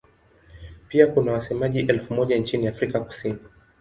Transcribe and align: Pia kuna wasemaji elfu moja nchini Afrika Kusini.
Pia 0.87 1.07
kuna 1.07 1.31
wasemaji 1.31 1.79
elfu 1.79 2.13
moja 2.13 2.37
nchini 2.37 2.67
Afrika 2.67 2.99
Kusini. 3.03 3.37